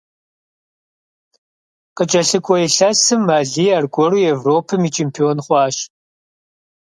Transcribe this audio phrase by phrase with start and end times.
[1.95, 5.77] КъыкӀэлъыкӀуэ илъэсым Алий аргуэру Европэм и чемпион хъуащ.